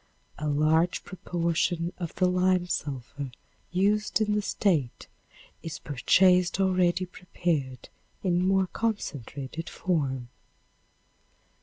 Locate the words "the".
2.15-2.25, 4.33-4.41